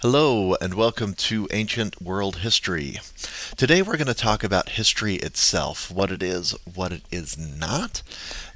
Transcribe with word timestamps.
Hello, 0.00 0.54
and 0.60 0.74
welcome 0.74 1.12
to 1.14 1.48
Ancient 1.50 2.00
World 2.00 2.36
History. 2.36 3.00
Today 3.56 3.82
we're 3.82 3.96
going 3.96 4.06
to 4.06 4.14
talk 4.14 4.44
about 4.44 4.68
history 4.68 5.16
itself 5.16 5.90
what 5.90 6.12
it 6.12 6.22
is, 6.22 6.54
what 6.72 6.92
it 6.92 7.02
is 7.10 7.36
not, 7.36 8.02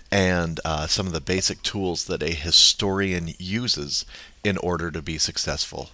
and 0.09 0.61
uh, 0.65 0.87
some 0.87 1.09
of 1.09 1.13
the 1.13 1.21
basic 1.21 1.61
tools 1.65 2.05
that 2.05 2.23
a 2.23 2.31
historian 2.31 3.35
uses 3.41 4.07
in 4.45 4.57
order 4.59 4.93
to 4.93 5.03
be 5.03 5.19
successful. 5.19 5.91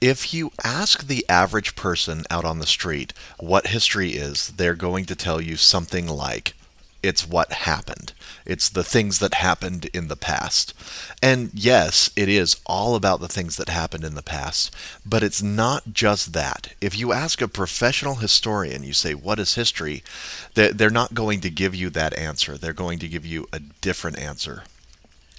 If 0.00 0.32
you 0.32 0.52
ask 0.62 1.08
the 1.08 1.26
average 1.28 1.74
person 1.74 2.22
out 2.30 2.44
on 2.44 2.60
the 2.60 2.66
street 2.66 3.12
what 3.40 3.66
history 3.66 4.10
is, 4.10 4.50
they're 4.50 4.76
going 4.76 5.06
to 5.06 5.16
tell 5.16 5.40
you 5.40 5.56
something 5.56 6.06
like, 6.06 6.54
it's 7.04 7.28
what 7.28 7.52
happened. 7.52 8.14
It's 8.46 8.70
the 8.70 8.82
things 8.82 9.18
that 9.18 9.34
happened 9.34 9.90
in 9.92 10.08
the 10.08 10.16
past. 10.16 10.72
And 11.22 11.50
yes, 11.52 12.10
it 12.16 12.28
is 12.30 12.56
all 12.64 12.96
about 12.96 13.20
the 13.20 13.28
things 13.28 13.56
that 13.58 13.68
happened 13.68 14.04
in 14.04 14.14
the 14.14 14.22
past, 14.22 14.74
but 15.04 15.22
it's 15.22 15.42
not 15.42 15.92
just 15.92 16.32
that. 16.32 16.72
If 16.80 16.98
you 16.98 17.12
ask 17.12 17.42
a 17.42 17.48
professional 17.48 18.16
historian, 18.16 18.82
you 18.82 18.94
say, 18.94 19.12
What 19.14 19.38
is 19.38 19.54
history? 19.54 20.02
they're 20.54 20.90
not 20.90 21.14
going 21.14 21.40
to 21.40 21.50
give 21.50 21.74
you 21.74 21.90
that 21.90 22.16
answer. 22.16 22.56
They're 22.56 22.72
going 22.72 22.98
to 23.00 23.08
give 23.08 23.26
you 23.26 23.48
a 23.52 23.58
different 23.58 24.18
answer. 24.18 24.64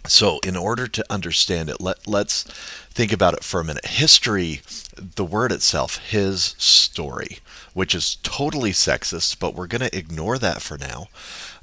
So, 0.08 0.40
in 0.40 0.56
order 0.56 0.88
to 0.88 1.06
understand 1.10 1.70
it, 1.70 1.82
let, 1.82 2.06
let's 2.08 2.44
think 2.92 3.12
about 3.12 3.34
it 3.34 3.44
for 3.44 3.60
a 3.60 3.64
minute. 3.64 3.86
History, 3.86 4.62
the 4.96 5.26
word 5.26 5.52
itself, 5.52 5.98
his 5.98 6.56
story, 6.58 7.40
which 7.74 7.96
is 7.96 8.18
totally 8.22 8.72
sexist, 8.72 9.40
but 9.40 9.56
we're 9.56 9.68
going 9.68 9.82
to 9.82 9.98
ignore 9.98 10.38
that 10.38 10.62
for 10.62 10.78
now. 10.78 11.08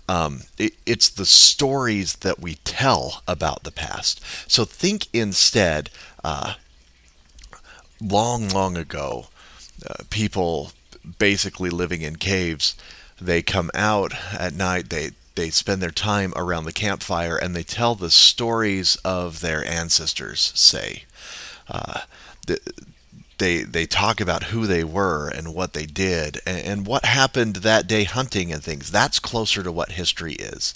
Um, 0.09 0.42
it, 0.59 0.74
it's 0.84 1.09
the 1.09 1.27
stories 1.27 2.16
that 2.16 2.41
we 2.41 2.56
tell 2.56 3.23
about 3.27 3.62
the 3.62 3.70
past. 3.70 4.20
So 4.51 4.65
think 4.65 5.06
instead, 5.12 5.91
uh, 6.25 6.55
long, 8.01 8.48
long 8.48 8.77
ago, 8.77 9.27
uh, 9.88 10.05
people 10.11 10.73
basically 11.19 11.70
living 11.70 12.03
in 12.03 12.17
caves, 12.17 12.77
they 13.20 13.42
come 13.42 13.70
out 13.75 14.12
at 14.33 14.55
night, 14.55 14.91
they 14.91 15.12
they 15.34 15.48
spend 15.48 15.80
their 15.80 15.91
time 15.91 16.33
around 16.36 16.64
the 16.64 16.73
campfire 16.73 17.36
and 17.36 17.56
they 17.56 17.62
tell 17.62 17.95
the 17.95 18.11
stories 18.11 18.97
of 18.97 19.41
their 19.41 19.64
ancestors. 19.64 20.53
Say, 20.55 21.05
uh, 21.69 22.00
the, 22.47 22.61
they 23.43 23.62
they 23.62 23.87
talk 23.87 24.21
about 24.21 24.45
who 24.45 24.67
they 24.67 24.85
were 24.85 25.29
and 25.29 25.55
what 25.55 25.73
they 25.73 25.87
did 25.87 26.41
and, 26.47 26.59
and, 26.59 26.87
what 26.87 27.05
happened 27.05 27.57
that 27.57 27.87
day 27.87 28.05
hunting 28.05 28.53
and 28.53 28.62
things. 28.62 28.91
That's 28.91 29.19
closer 29.19 29.62
to 29.62 29.73
what 29.73 29.93
history 29.93 30.35
is. 30.35 30.75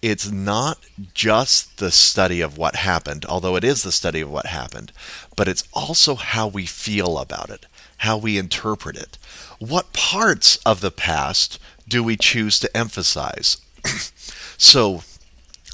It's 0.00 0.30
not 0.30 0.78
just 1.12 1.78
the 1.78 1.90
study 1.90 2.40
of 2.40 2.56
what 2.56 2.76
happened 2.76 3.24
although 3.26 3.56
it 3.56 3.64
is 3.64 3.82
the 3.82 3.92
study 3.92 4.20
of 4.20 4.30
what 4.30 4.46
happened 4.46 4.92
but 5.36 5.48
it's 5.48 5.64
also 5.72 6.14
how 6.14 6.46
we 6.46 6.66
feel 6.66 7.18
about 7.18 7.50
it 7.50 7.66
how 7.98 8.18
we 8.18 8.38
interpret 8.38 8.96
it. 8.96 9.18
What 9.58 9.92
parts 9.92 10.56
of 10.58 10.80
the 10.80 10.90
past 10.90 11.58
do 11.88 12.02
we 12.02 12.16
choose 12.16 12.58
to 12.60 12.76
emphasize? 12.76 13.58
So 14.56 15.02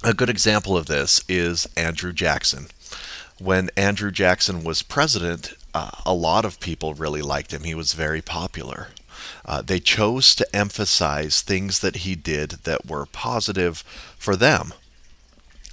a 0.02 0.14
good 0.14 0.30
example 0.30 0.74
of 0.76 0.86
this 0.86 1.22
is 1.28 1.68
Andrew 1.76 2.12
Jackson. 2.14 2.68
When 3.38 3.68
Andrew 3.76 4.10
Jackson 4.10 4.64
was 4.64 4.82
president, 4.82 5.52
uh, 5.74 5.90
a 6.04 6.14
lot 6.14 6.44
of 6.44 6.60
people 6.60 6.94
really 6.94 7.22
liked 7.22 7.52
him. 7.52 7.64
He 7.64 7.74
was 7.74 7.92
very 7.92 8.22
popular. 8.22 8.88
Uh, 9.44 9.62
they 9.62 9.80
chose 9.80 10.34
to 10.34 10.56
emphasize 10.56 11.42
things 11.42 11.80
that 11.80 11.96
he 11.96 12.14
did 12.14 12.50
that 12.64 12.86
were 12.86 13.06
positive 13.06 13.84
for 14.18 14.36
them. 14.36 14.72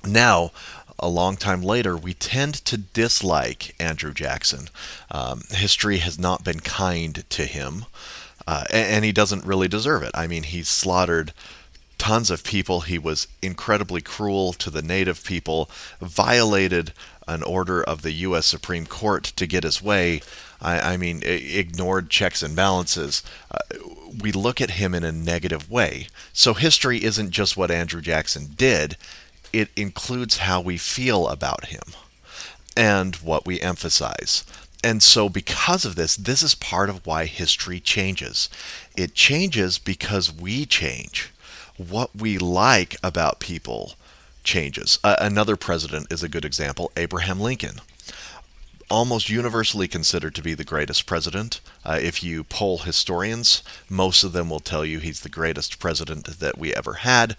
Now, 0.06 0.52
a 1.00 1.08
long 1.08 1.38
time 1.38 1.62
later, 1.62 1.96
we 1.96 2.14
tend 2.14 2.56
to 2.66 2.78
dislike 2.78 3.76
Andrew 3.80 4.14
Jackson. 4.14 4.70
Um, 5.12 5.44
history 5.50 5.98
has 6.00 6.18
not 6.18 6.44
been 6.44 6.60
kind 6.60 7.24
to 7.30 7.46
him, 7.46 7.86
uh, 8.48 8.66
and, 8.72 8.88
and 8.88 9.06
he 9.06 9.12
doesn't 9.12 9.46
really 9.46 9.68
deserve 9.68 10.04
it. 10.04 10.12
I 10.14 10.28
mean, 10.28 10.44
he 10.44 10.64
slaughtered 10.64 11.34
tons 11.98 12.32
of 12.32 12.44
people. 12.44 12.82
He 12.82 12.98
was 12.98 13.28
incredibly 13.42 14.02
cruel 14.02 14.54
to 14.54 14.70
the 14.70 14.82
native 14.82 15.24
people, 15.24 15.70
violated 16.02 16.94
an 17.28 17.44
order 17.44 17.84
of 17.84 18.02
the 18.02 18.12
U.S. 18.12 18.46
Supreme 18.46 18.86
Court 18.86 19.24
to 19.36 19.48
get 19.48 19.64
his 19.64 19.82
way. 19.82 20.22
I, 20.62 20.94
I 20.94 20.98
mean, 20.98 21.22
ignored 21.24 22.10
checks 22.10 22.42
and 22.42 22.56
balances. 22.56 23.24
Uh, 23.52 23.60
we 24.22 24.32
look 24.32 24.62
at 24.62 24.72
him 24.72 24.94
in 24.94 25.04
a 25.04 25.12
negative 25.12 25.70
way. 25.70 26.08
So 26.34 26.54
history 26.54 27.04
isn't 27.04 27.32
just 27.32 27.58
what 27.58 27.72
Andrew 27.72 28.02
Jackson 28.02 28.50
did, 28.56 28.98
it 29.54 29.70
includes 29.76 30.38
how 30.38 30.62
we 30.62 30.78
feel 30.78 31.28
about 31.28 31.68
him 31.68 31.84
and 32.76 33.16
what 33.18 33.46
we 33.46 33.62
emphasize. 33.62 34.44
And 34.84 35.02
so, 35.02 35.28
because 35.28 35.86
of 35.86 35.96
this, 35.96 36.16
this 36.16 36.44
is 36.44 36.54
part 36.54 36.90
of 36.90 37.06
why 37.06 37.26
history 37.26 37.80
changes. 37.80 38.50
It 38.96 39.16
changes 39.16 39.80
because 39.80 40.32
we 40.32 40.66
change. 40.66 41.32
What 41.78 42.16
we 42.16 42.38
like 42.38 42.96
about 43.04 43.40
people 43.40 43.96
changes. 44.48 44.98
Uh, 45.04 45.18
another 45.20 45.56
president 45.56 46.12
is 46.12 46.24
a 46.24 46.30
good 46.30 46.46
example 46.46 46.92
Abraham 46.98 47.40
Lincoln. 47.40 47.82
Almost 48.90 49.30
universally 49.30 49.90
considered 49.90 50.34
to 50.36 50.42
be 50.42 50.54
the 50.54 50.64
greatest 50.64 51.06
president. 51.06 51.60
Uh, 51.84 52.00
if 52.02 52.24
you 52.24 52.46
poll 52.46 52.80
historians, 52.80 53.62
most 53.90 54.24
of 54.24 54.32
them 54.32 54.50
will 54.50 54.62
tell 54.62 54.86
you 54.86 55.00
he's 55.00 55.20
the 55.20 55.30
greatest 55.30 55.78
president 55.78 56.26
that 56.40 56.58
we 56.58 56.74
ever 56.74 56.94
had. 56.94 57.36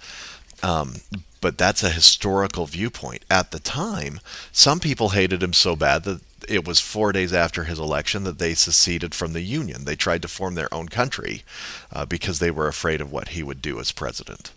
Um, 0.62 0.96
but 1.41 1.56
that's 1.56 1.82
a 1.82 1.91
historical 1.91 2.66
viewpoint. 2.66 3.25
At 3.30 3.50
the 3.52 3.60
time, 3.60 4.20
some 4.52 4.78
people 4.78 5.10
hated 5.10 5.42
him 5.42 5.54
so 5.54 5.75
bad 5.75 6.02
that 6.04 6.20
it 6.46 6.66
was 6.66 6.80
four 6.80 7.12
days 7.12 7.32
after 7.32 7.64
his 7.64 7.78
election 7.78 8.25
that 8.25 8.38
they 8.38 8.54
seceded 8.54 9.14
from 9.14 9.32
the 9.32 9.40
Union. 9.40 9.84
They 9.84 9.96
tried 9.96 10.22
to 10.22 10.28
form 10.28 10.54
their 10.54 10.72
own 10.72 10.88
country 10.88 11.44
uh, 11.92 12.04
because 12.04 12.38
they 12.38 12.50
were 12.50 12.69
afraid 12.69 13.00
of 13.00 13.10
what 13.10 13.28
he 13.28 13.42
would 13.42 13.62
do 13.62 13.80
as 13.80 13.92
president. 13.92 14.52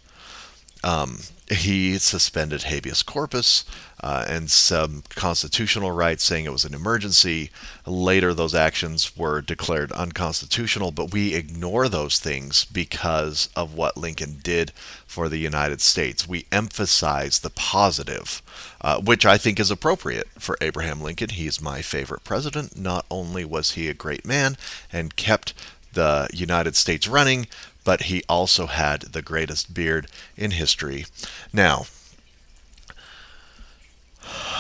Um, 0.84 1.19
he 1.52 1.97
suspended 1.97 2.64
habeas 2.64 3.03
corpus 3.03 3.66
uh, 4.02 4.25
and 4.28 4.50
some 4.50 5.03
constitutional 5.09 5.92
rights, 5.92 6.24
saying 6.24 6.46
it 6.46 6.52
was 6.52 6.66
an 6.66 6.74
emergency. 6.74 7.52
Later, 7.86 8.34
those 8.34 8.56
actions 8.56 9.16
were 9.18 9.42
declared 9.42 9.92
unconstitutional, 9.92 10.92
but 10.92 11.12
we 11.12 11.36
ignore 11.36 11.88
those 11.88 12.19
things 12.19 12.66
because 12.66 13.50
of 13.56 13.75
what 13.75 13.97
Lincoln 13.97 14.40
did 14.42 14.72
for 15.06 15.30
the 15.30 15.38
United 15.38 15.81
States. 15.81 16.28
We 16.28 16.47
emphasize 16.52 17.40
the 17.40 17.52
positive, 17.52 18.42
uh, 18.80 19.00
which 19.02 19.25
I 19.25 19.38
think 19.38 19.59
is 19.59 19.72
appropriate 19.72 20.30
for 20.40 20.58
Abraham 20.62 21.02
Lincoln. 21.02 21.30
He's 21.30 21.62
my 21.62 21.81
favorite 21.81 22.24
president. 22.24 22.78
Not 22.78 23.06
only 23.12 23.46
was 23.46 23.72
he 23.72 23.88
a 23.90 23.94
great 23.94 24.25
man 24.25 24.58
and 24.92 25.16
kept 25.16 25.53
the 25.94 26.30
United 26.34 26.75
States 26.75 27.08
running, 27.08 27.48
but 27.84 28.03
he 28.03 28.24
also 28.30 28.68
had 28.68 29.02
the 29.02 29.22
greatest 29.22 29.74
beard 29.74 30.08
in 30.38 30.52
history. 30.52 31.06
Now, 31.52 31.86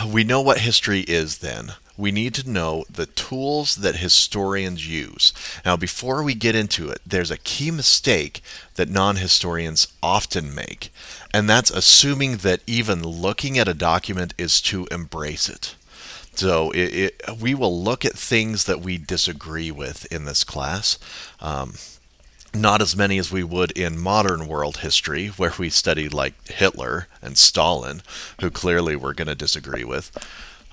we 0.07 0.23
know 0.23 0.41
what 0.41 0.59
history 0.59 1.01
is 1.01 1.39
then. 1.39 1.73
We 1.97 2.11
need 2.11 2.33
to 2.35 2.49
know 2.49 2.85
the 2.89 3.05
tools 3.05 3.75
that 3.75 3.97
historians 3.97 4.87
use. 4.87 5.33
Now, 5.63 5.77
before 5.77 6.23
we 6.23 6.33
get 6.33 6.55
into 6.55 6.89
it, 6.89 6.99
there's 7.05 7.29
a 7.29 7.37
key 7.37 7.69
mistake 7.69 8.41
that 8.75 8.89
non 8.89 9.17
historians 9.17 9.87
often 10.01 10.55
make, 10.55 10.91
and 11.33 11.49
that's 11.49 11.69
assuming 11.69 12.37
that 12.37 12.61
even 12.65 13.03
looking 13.03 13.59
at 13.59 13.67
a 13.67 13.75
document 13.75 14.33
is 14.37 14.61
to 14.61 14.87
embrace 14.89 15.47
it. 15.47 15.75
So 16.33 16.71
it, 16.71 16.77
it, 16.95 17.21
we 17.39 17.53
will 17.53 17.83
look 17.83 18.05
at 18.05 18.13
things 18.13 18.63
that 18.65 18.81
we 18.81 18.97
disagree 18.97 19.69
with 19.69 20.11
in 20.11 20.25
this 20.25 20.43
class. 20.43 20.97
Um, 21.39 21.73
not 22.53 22.81
as 22.81 22.95
many 22.95 23.17
as 23.17 23.31
we 23.31 23.43
would 23.43 23.71
in 23.71 23.97
modern 23.97 24.47
world 24.47 24.77
history, 24.77 25.27
where 25.27 25.53
we 25.57 25.69
study 25.69 26.09
like 26.09 26.47
Hitler 26.47 27.07
and 27.21 27.37
Stalin, 27.37 28.01
who 28.39 28.49
clearly 28.49 28.95
we're 28.95 29.13
going 29.13 29.27
to 29.27 29.35
disagree 29.35 29.83
with. 29.83 30.11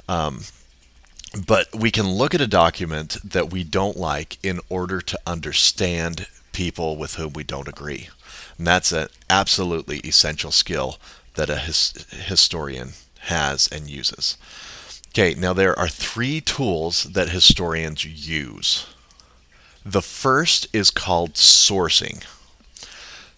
Um, 0.08 0.42
but 1.46 1.68
we 1.74 1.90
can 1.90 2.08
look 2.08 2.34
at 2.34 2.40
a 2.40 2.46
document 2.46 3.18
that 3.22 3.50
we 3.50 3.62
don't 3.62 3.96
like 3.96 4.38
in 4.42 4.60
order 4.68 5.00
to 5.00 5.20
understand 5.26 6.26
people 6.52 6.96
with 6.96 7.14
whom 7.14 7.34
we 7.34 7.44
don't 7.44 7.68
agree. 7.68 8.08
And 8.56 8.66
that's 8.66 8.92
an 8.92 9.08
absolutely 9.30 9.98
essential 9.98 10.50
skill 10.50 10.98
that 11.34 11.50
a 11.50 11.56
his, 11.56 12.06
historian 12.10 12.90
has 13.20 13.68
and 13.68 13.88
uses. 13.88 14.36
Okay, 15.08 15.34
now 15.34 15.52
there 15.52 15.78
are 15.78 15.88
three 15.88 16.40
tools 16.40 17.04
that 17.04 17.30
historians 17.30 18.04
use. 18.04 18.86
The 19.84 20.02
first 20.02 20.66
is 20.72 20.90
called 20.90 21.34
sourcing. 21.34 22.24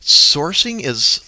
Sourcing 0.01 0.83
is 0.83 1.21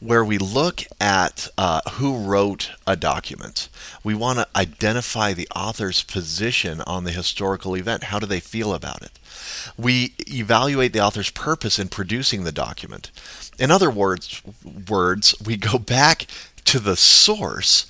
where 0.00 0.24
we 0.24 0.38
look 0.38 0.84
at 1.00 1.48
uh, 1.56 1.80
who 1.92 2.18
wrote 2.18 2.70
a 2.86 2.96
document. 2.96 3.68
We 4.04 4.14
want 4.14 4.38
to 4.38 4.48
identify 4.54 5.32
the 5.32 5.48
author's 5.54 6.02
position 6.02 6.80
on 6.82 7.04
the 7.04 7.10
historical 7.12 7.76
event. 7.76 8.04
How 8.04 8.18
do 8.18 8.26
they 8.26 8.40
feel 8.40 8.74
about 8.74 9.02
it? 9.02 9.18
We 9.76 10.14
evaluate 10.28 10.92
the 10.92 11.00
author's 11.00 11.30
purpose 11.30 11.78
in 11.78 11.88
producing 11.88 12.44
the 12.44 12.52
document. 12.52 13.10
In 13.58 13.70
other 13.70 13.90
words, 13.90 14.42
words, 14.88 15.34
we 15.44 15.56
go 15.56 15.78
back 15.78 16.26
to 16.64 16.78
the 16.78 16.96
source 16.96 17.86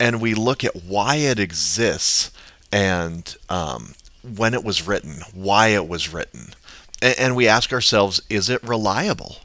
and 0.00 0.20
we 0.20 0.34
look 0.34 0.64
at 0.64 0.84
why 0.84 1.16
it 1.16 1.38
exists 1.38 2.30
and 2.72 3.36
um, 3.48 3.94
when 4.22 4.54
it 4.54 4.64
was 4.64 4.86
written, 4.86 5.22
why 5.34 5.68
it 5.68 5.88
was 5.88 6.12
written. 6.12 6.54
And, 7.00 7.34
we 7.34 7.48
ask 7.48 7.72
ourselves, 7.72 8.20
is 8.30 8.48
it 8.48 8.62
reliable? 8.62 9.38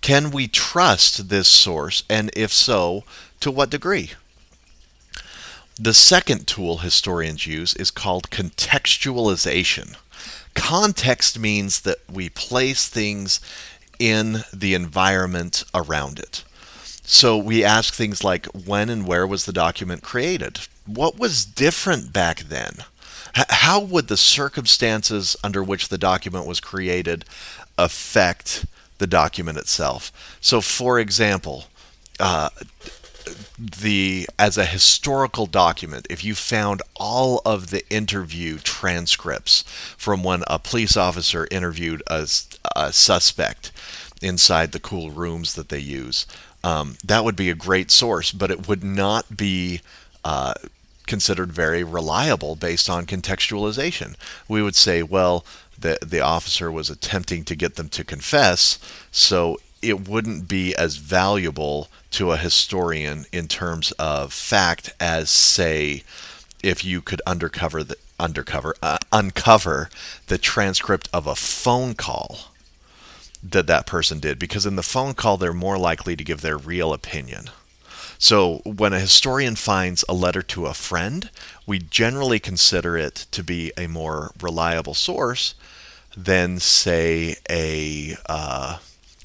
Can 0.00 0.30
we 0.30 0.48
trust 0.48 1.28
this 1.28 1.48
source? 1.48 2.02
And 2.08 2.30
if 2.34 2.52
so, 2.52 3.04
to 3.40 3.50
what 3.50 3.68
degree? 3.68 4.12
The 5.78 5.92
second 5.92 6.46
tool 6.46 6.78
historians 6.78 7.46
use 7.46 7.74
is 7.74 7.90
called 7.90 8.30
contextualization. 8.30 9.96
Context 10.54 11.38
means 11.38 11.80
that 11.80 11.98
we 12.10 12.28
place 12.28 12.88
things 12.88 13.40
in 13.98 14.44
the 14.52 14.74
environment 14.74 15.64
around 15.74 16.18
it. 16.18 16.44
So 17.02 17.36
we 17.36 17.62
ask 17.62 17.92
things 17.92 18.24
like 18.24 18.46
when 18.46 18.88
and 18.88 19.06
where 19.06 19.26
was 19.26 19.44
the 19.44 19.52
document 19.52 20.02
created? 20.02 20.60
What 20.86 21.18
was 21.18 21.44
different 21.44 22.12
back 22.12 22.40
then? 22.40 22.76
How 23.34 23.80
would 23.80 24.08
the 24.08 24.16
circumstances 24.16 25.36
under 25.42 25.62
which 25.62 25.88
the 25.88 25.98
document 25.98 26.46
was 26.46 26.60
created 26.60 27.24
affect 27.76 28.66
the 28.98 29.06
document 29.06 29.58
itself? 29.58 30.38
So, 30.40 30.60
for 30.60 31.00
example, 31.00 31.64
uh, 32.20 32.50
the 33.56 34.28
as 34.38 34.58
a 34.58 34.66
historical 34.66 35.46
document 35.46 36.06
if 36.10 36.22
you 36.22 36.34
found 36.34 36.82
all 36.96 37.40
of 37.46 37.70
the 37.70 37.88
interview 37.88 38.58
transcripts 38.58 39.62
from 39.96 40.22
when 40.22 40.42
a 40.46 40.58
police 40.58 40.96
officer 40.96 41.48
interviewed 41.50 42.02
a, 42.06 42.28
a 42.76 42.92
suspect 42.92 43.72
inside 44.20 44.72
the 44.72 44.80
cool 44.80 45.10
rooms 45.10 45.54
that 45.54 45.70
they 45.70 45.78
use 45.78 46.26
um, 46.62 46.96
that 47.02 47.24
would 47.24 47.36
be 47.36 47.48
a 47.48 47.54
great 47.54 47.90
source 47.90 48.30
but 48.30 48.50
it 48.50 48.68
would 48.68 48.84
not 48.84 49.36
be 49.36 49.80
uh, 50.24 50.54
considered 51.06 51.52
very 51.52 51.84
reliable 51.84 52.56
based 52.56 52.88
on 52.88 53.06
contextualization. 53.06 54.14
We 54.48 54.62
would 54.62 54.76
say 54.76 55.02
well 55.02 55.44
the 55.78 55.98
the 56.04 56.20
officer 56.20 56.70
was 56.70 56.90
attempting 56.90 57.44
to 57.44 57.56
get 57.56 57.76
them 57.76 57.88
to 57.90 58.04
confess 58.04 58.78
so 59.10 59.58
it 59.82 60.08
wouldn't 60.08 60.48
be 60.48 60.74
as 60.76 60.96
valuable 60.96 61.88
to 62.10 62.32
a 62.32 62.38
historian 62.38 63.26
in 63.32 63.48
terms 63.48 63.92
of 63.92 64.32
fact 64.32 64.94
as 64.98 65.30
say 65.30 66.02
if 66.62 66.84
you 66.84 67.02
could 67.02 67.20
undercover 67.26 67.84
the 67.84 67.96
undercover 68.18 68.74
uh, 68.82 68.98
uncover 69.12 69.90
the 70.28 70.38
transcript 70.38 71.08
of 71.12 71.26
a 71.26 71.34
phone 71.34 71.94
call 71.94 72.52
that 73.42 73.66
that 73.66 73.86
person 73.86 74.20
did 74.20 74.38
because 74.38 74.64
in 74.64 74.76
the 74.76 74.82
phone 74.82 75.12
call 75.12 75.36
they're 75.36 75.52
more 75.52 75.76
likely 75.76 76.16
to 76.16 76.24
give 76.24 76.40
their 76.40 76.56
real 76.56 76.92
opinion 76.92 77.50
so 78.18 78.60
when 78.64 78.92
a 78.92 79.00
historian 79.00 79.56
finds 79.56 80.04
a 80.08 80.14
letter 80.14 80.42
to 80.42 80.66
a 80.66 80.74
friend 80.74 81.30
we 81.66 81.78
generally 81.78 82.38
consider 82.38 82.96
it 82.96 83.26
to 83.30 83.42
be 83.42 83.72
a 83.76 83.86
more 83.86 84.32
reliable 84.40 84.94
source 84.94 85.54
than 86.16 86.58
say 86.58 87.36
a 87.50 88.16
uh, 88.26 88.78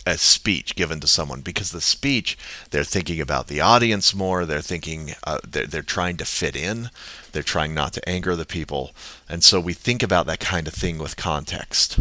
a 0.06 0.18
speech 0.18 0.75
given 0.75 1.00
to 1.00 1.07
someone 1.07 1.41
because 1.41 1.71
the 1.71 1.81
speech 1.81 2.38
they're 2.71 2.83
thinking 2.83 3.21
about 3.21 3.47
the 3.47 3.62
audience 3.62 4.15
more 4.15 4.45
they're 4.45 4.62
thinking 4.62 5.13
uh, 5.24 5.38
they're, 5.47 5.68
they're 5.68 5.81
trying 5.83 6.18
to 6.18 6.25
fit 6.25 6.56
in 6.56 6.89
they're 7.31 7.44
trying 7.44 7.74
not 7.74 7.94
to 7.94 8.09
anger 8.09 8.35
the 8.35 8.45
people. 8.45 8.92
And 9.27 9.44
so 9.44 9.59
we 9.59 9.74
think 9.74 10.03
about 10.03 10.25
that 10.27 10.39
kind 10.39 10.68
of 10.68 10.74
thing 10.74 10.97
with 10.97 11.15
context 11.15 12.00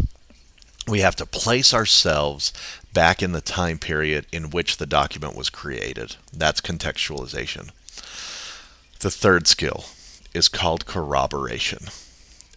we 0.87 1.01
have 1.01 1.15
to 1.17 1.25
place 1.25 1.73
ourselves 1.73 2.51
back 2.93 3.21
in 3.21 3.31
the 3.31 3.41
time 3.41 3.77
period 3.77 4.25
in 4.31 4.49
which 4.49 4.77
the 4.77 4.85
document 4.85 5.35
was 5.35 5.49
created. 5.49 6.15
That's 6.33 6.61
contextualization. 6.61 7.69
The 8.99 9.11
third 9.11 9.47
skill 9.47 9.85
is 10.33 10.47
called 10.47 10.85
corroboration. 10.85 11.85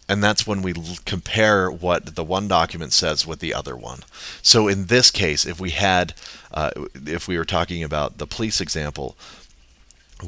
And 0.09 0.21
that's 0.23 0.45
when 0.45 0.61
we 0.61 0.73
compare 1.05 1.71
what 1.71 2.15
the 2.15 2.23
one 2.23 2.47
document 2.47 2.91
says 2.91 3.25
with 3.25 3.39
the 3.39 3.53
other 3.53 3.75
one. 3.75 4.03
So 4.41 4.67
in 4.67 4.87
this 4.87 5.09
case, 5.09 5.45
if 5.45 5.59
we 5.59 5.69
had, 5.69 6.13
uh, 6.53 6.71
if 6.93 7.27
we 7.27 7.37
were 7.37 7.45
talking 7.45 7.83
about 7.83 8.17
the 8.17 8.27
police 8.27 8.59
example, 8.59 9.15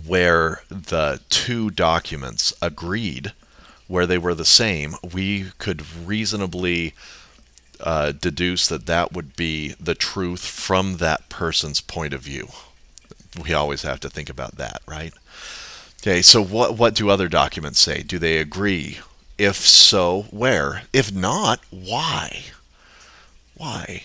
where 0.06 0.62
the 0.70 1.20
two 1.30 1.70
documents 1.70 2.54
agreed, 2.62 3.34
where 3.88 4.08
they 4.08 4.18
were 4.18 4.34
the 4.34 4.46
same, 4.46 4.96
we 5.14 5.52
could 5.58 5.84
reasonably 6.06 6.94
uh, 7.80 8.12
deduce 8.12 8.68
that 8.68 8.86
that 8.86 9.14
would 9.14 9.36
be 9.36 9.76
the 9.80 9.96
truth 9.96 10.46
from 10.46 10.98
that 10.98 11.30
person's 11.30 11.82
point 11.82 12.14
of 12.14 12.22
view. 12.22 12.50
We 13.44 13.54
always 13.54 13.84
have 13.84 14.00
to 14.02 14.10
think 14.10 14.30
about 14.30 14.58
that, 14.58 14.82
right? 14.88 15.14
Okay, 16.02 16.22
so 16.22 16.42
what 16.42 16.78
what 16.78 16.96
do 16.96 17.10
other 17.10 17.28
documents 17.28 17.80
say? 17.80 18.04
Do 18.04 18.20
they 18.20 18.38
agree? 18.38 19.00
If 19.38 19.58
so, 19.58 20.28
where? 20.32 20.84
If 20.94 21.14
not, 21.14 21.60
why? 21.70 22.44
Why? 23.56 24.04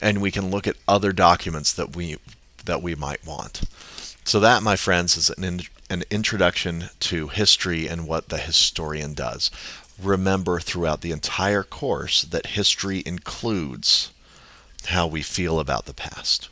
And 0.00 0.20
we 0.20 0.30
can 0.30 0.50
look 0.50 0.66
at 0.66 0.76
other 0.86 1.12
documents 1.12 1.72
that 1.72 1.96
we 1.96 2.18
that 2.64 2.82
we 2.82 2.94
might 2.94 3.26
want. 3.26 3.62
So 4.24 4.38
that, 4.40 4.62
my 4.62 4.76
friends, 4.76 5.16
is 5.16 5.30
an, 5.30 5.42
in, 5.42 5.60
an 5.88 6.04
introduction 6.10 6.90
to 7.00 7.28
history 7.28 7.86
and 7.88 8.06
what 8.06 8.28
the 8.28 8.36
historian 8.36 9.14
does. 9.14 9.50
Remember 10.00 10.60
throughout 10.60 11.00
the 11.00 11.12
entire 11.12 11.62
course 11.62 12.22
that 12.22 12.46
history 12.48 13.02
includes 13.04 14.12
how 14.86 15.06
we 15.06 15.22
feel 15.22 15.58
about 15.58 15.86
the 15.86 15.94
past. 15.94 16.48